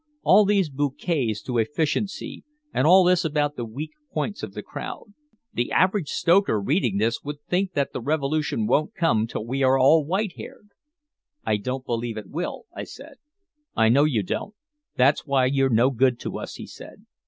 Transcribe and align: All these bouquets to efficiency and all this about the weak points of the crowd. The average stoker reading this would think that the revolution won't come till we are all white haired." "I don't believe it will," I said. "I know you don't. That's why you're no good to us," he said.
All 0.23 0.45
these 0.45 0.71
bouquets 0.71 1.43
to 1.43 1.59
efficiency 1.59 2.43
and 2.73 2.87
all 2.87 3.03
this 3.03 3.23
about 3.23 3.55
the 3.55 3.63
weak 3.65 3.91
points 4.11 4.41
of 4.41 4.53
the 4.55 4.63
crowd. 4.63 5.13
The 5.53 5.71
average 5.71 6.09
stoker 6.09 6.59
reading 6.59 6.97
this 6.97 7.23
would 7.23 7.39
think 7.43 7.73
that 7.73 7.93
the 7.93 8.01
revolution 8.01 8.65
won't 8.65 8.95
come 8.95 9.27
till 9.27 9.45
we 9.45 9.61
are 9.61 9.77
all 9.77 10.03
white 10.03 10.33
haired." 10.37 10.69
"I 11.45 11.57
don't 11.57 11.85
believe 11.85 12.17
it 12.17 12.31
will," 12.31 12.65
I 12.75 12.83
said. 12.83 13.17
"I 13.75 13.89
know 13.89 14.05
you 14.05 14.23
don't. 14.23 14.55
That's 14.97 15.27
why 15.27 15.45
you're 15.45 15.69
no 15.69 15.91
good 15.91 16.19
to 16.21 16.39
us," 16.39 16.55
he 16.55 16.65
said. 16.65 17.05